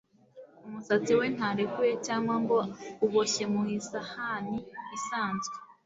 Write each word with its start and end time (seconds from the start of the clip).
Umusatsi 0.65 1.11
we 1.19 1.25
ntarekuye 1.35 1.93
cyangwa 2.05 2.35
ngo 2.43 2.57
uboshye 3.05 3.43
mu 3.53 3.61
isahani 3.77 4.57
isanzwe 4.97 5.55